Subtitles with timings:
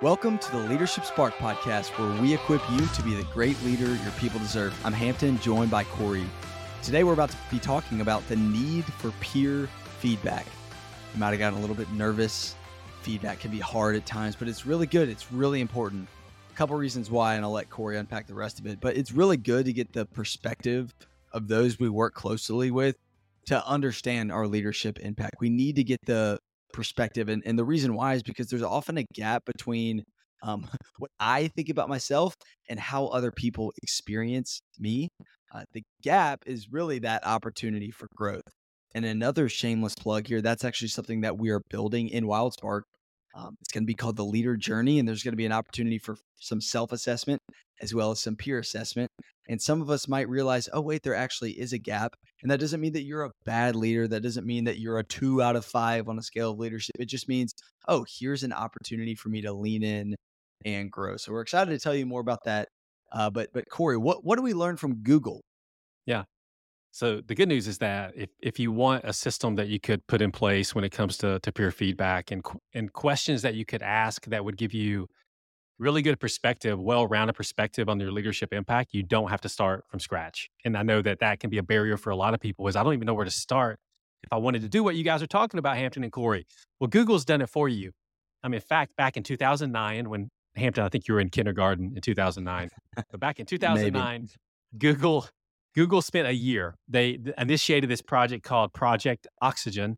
[0.00, 3.86] Welcome to the Leadership Spark podcast, where we equip you to be the great leader
[3.86, 4.72] your people deserve.
[4.84, 6.24] I'm Hampton, joined by Corey.
[6.84, 10.46] Today, we're about to be talking about the need for peer feedback.
[11.14, 12.54] You might have gotten a little bit nervous.
[13.02, 15.08] Feedback can be hard at times, but it's really good.
[15.08, 16.06] It's really important.
[16.52, 18.80] A couple reasons why, and I'll let Corey unpack the rest of it.
[18.80, 20.94] But it's really good to get the perspective
[21.32, 22.94] of those we work closely with
[23.46, 25.40] to understand our leadership impact.
[25.40, 26.38] We need to get the
[26.72, 27.28] perspective.
[27.28, 30.02] And, and the reason why is because there's often a gap between
[30.42, 30.68] um,
[30.98, 32.34] what I think about myself
[32.68, 35.08] and how other people experience me.
[35.54, 38.42] Uh, the gap is really that opportunity for growth.
[38.94, 42.82] And another shameless plug here that's actually something that we are building in WildSpark
[43.38, 45.52] um, it's going to be called the leader journey, and there's going to be an
[45.52, 47.40] opportunity for some self assessment
[47.80, 49.10] as well as some peer assessment.
[49.48, 52.14] And some of us might realize, oh, wait, there actually is a gap.
[52.42, 54.08] And that doesn't mean that you're a bad leader.
[54.08, 56.96] That doesn't mean that you're a two out of five on a scale of leadership.
[56.98, 57.54] It just means,
[57.86, 60.16] oh, here's an opportunity for me to lean in
[60.64, 61.16] and grow.
[61.16, 62.68] So we're excited to tell you more about that.
[63.12, 65.40] Uh, but but Corey, what what do we learn from Google?
[66.04, 66.24] Yeah,
[66.90, 70.06] so the good news is that if, if you want a system that you could
[70.06, 72.44] put in place when it comes to, to peer feedback and,
[72.74, 75.06] and questions that you could ask that would give you
[75.78, 80.00] really good perspective, well-rounded perspective on your leadership impact, you don't have to start from
[80.00, 80.50] scratch.
[80.64, 82.74] And I know that that can be a barrier for a lot of people is
[82.74, 83.78] I don't even know where to start
[84.24, 86.46] if I wanted to do what you guys are talking about, Hampton and Corey.
[86.80, 87.92] Well, Google's done it for you.
[88.42, 91.92] I mean, in fact, back in 2009, when Hampton, I think you were in kindergarten
[91.94, 92.68] in 2009,
[93.10, 94.28] but back in 2009,
[94.76, 95.28] Google
[95.78, 96.74] Google spent a year.
[96.88, 99.94] They initiated this project called Project Oxygen,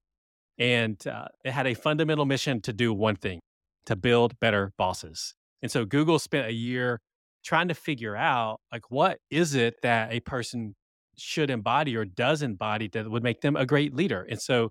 [0.59, 3.41] and uh, it had a fundamental mission to do one thing
[3.87, 5.33] to build better bosses.
[5.63, 7.01] And so Google spent a year
[7.43, 10.75] trying to figure out like what is it that a person
[11.17, 14.27] should embody or does embody that would make them a great leader.
[14.29, 14.69] And so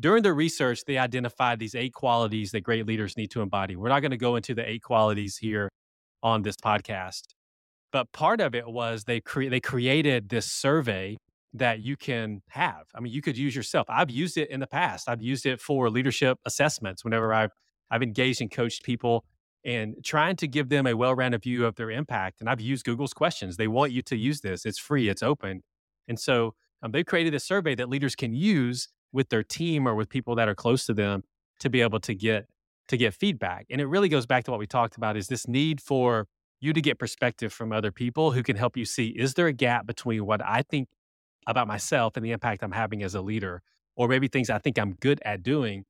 [0.00, 3.76] during the research, they identified these eight qualities that great leaders need to embody.
[3.76, 5.68] We're not going to go into the eight qualities here
[6.22, 7.24] on this podcast,
[7.96, 11.16] but part of it was they cre- they created this survey
[11.54, 12.84] that you can have.
[12.94, 13.86] I mean, you could use yourself.
[13.88, 15.08] I've used it in the past.
[15.08, 17.52] I've used it for leadership assessments whenever I've
[17.90, 19.24] I've engaged and coached people
[19.64, 22.42] and trying to give them a well-rounded view of their impact.
[22.42, 23.56] And I've used Google's questions.
[23.56, 24.66] They want you to use this.
[24.66, 25.08] It's free.
[25.08, 25.62] It's open.
[26.06, 26.52] And so
[26.82, 30.34] um, they've created a survey that leaders can use with their team or with people
[30.34, 31.22] that are close to them
[31.60, 32.44] to be able to get
[32.88, 33.64] to get feedback.
[33.70, 36.28] And it really goes back to what we talked about: is this need for
[36.60, 39.52] you to get perspective from other people who can help you see is there a
[39.52, 40.88] gap between what I think
[41.46, 43.62] about myself and the impact I'm having as a leader,
[43.94, 45.84] or maybe things I think I'm good at doing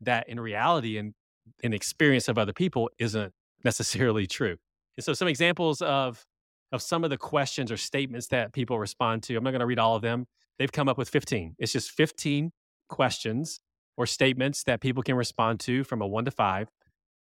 [0.00, 1.14] that in reality and
[1.62, 3.32] in experience of other people isn't
[3.64, 4.56] necessarily true.
[4.96, 6.24] And so some examples of
[6.72, 9.36] of some of the questions or statements that people respond to.
[9.36, 10.26] I'm not going to read all of them.
[10.58, 11.54] They've come up with 15.
[11.58, 12.50] It's just 15
[12.88, 13.60] questions
[13.96, 16.68] or statements that people can respond to from a 1 to 5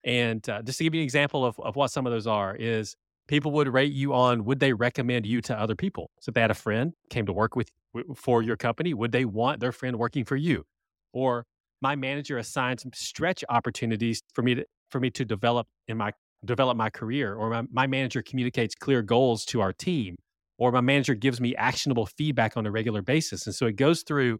[0.07, 2.55] and uh, just to give you an example of, of what some of those are,
[2.55, 2.95] is
[3.27, 6.11] people would rate you on would they recommend you to other people?
[6.21, 7.71] So if they had a friend came to work with
[8.15, 10.65] for your company, would they want their friend working for you?
[11.13, 11.45] Or
[11.83, 16.13] my manager assigned some stretch opportunities for me to for me to develop in my
[16.45, 20.15] develop my career, or my, my manager communicates clear goals to our team,
[20.59, 23.47] or my manager gives me actionable feedback on a regular basis.
[23.47, 24.39] And so it goes through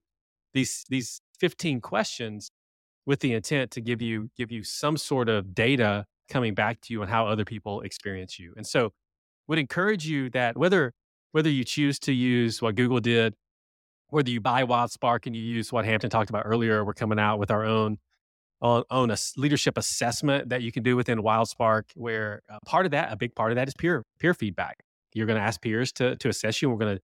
[0.55, 2.51] these these 15 questions
[3.07, 6.93] with the intent to give you give you some sort of data coming back to
[6.93, 8.53] you on how other people experience you.
[8.57, 8.93] And so
[9.47, 10.93] would encourage you that whether
[11.33, 13.35] whether you choose to use what Google did,
[14.09, 17.39] whether you buy WildSpark and you use what Hampton talked about earlier, we're coming out
[17.39, 17.99] with our own
[18.63, 23.17] own leadership assessment that you can do within WildSpark, where uh, part of that, a
[23.17, 24.83] big part of that is peer peer feedback.
[25.13, 27.03] You're going to ask peers to to assess you, and we're going to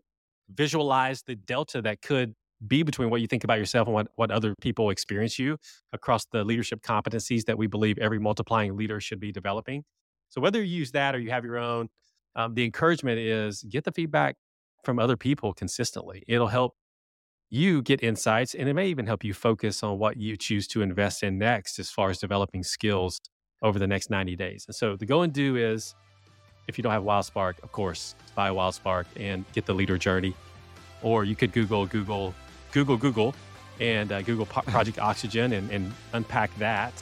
[0.53, 2.35] visualize the delta that could
[2.67, 5.57] be between what you think about yourself and what, what other people experience you
[5.93, 9.85] across the leadership competencies that we believe every multiplying leader should be developing.
[10.29, 11.89] So whether you use that or you have your own,
[12.37, 14.37] um, the encouragement is get the feedback
[14.85, 16.23] from other people consistently.
[16.27, 16.75] It'll help
[17.51, 20.81] you get insights and it may even help you focus on what you choose to
[20.81, 23.21] invest in next as far as developing skills
[23.61, 24.65] over the next 90 days.
[24.67, 25.95] And so the go and do is
[26.69, 30.35] if you don't have WildSpark, of course, buy WildSpark and get the leader journey.
[31.03, 32.35] Or you could Google Google
[32.73, 33.35] Google Google
[33.81, 36.93] and uh, Google Project Oxygen and, and unpack that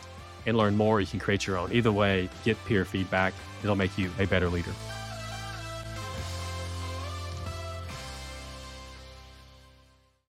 [0.47, 1.01] and learn more.
[1.01, 1.73] You can create your own.
[1.73, 3.35] Either way, get peer feedback.
[3.63, 4.73] It'll make you a better leader.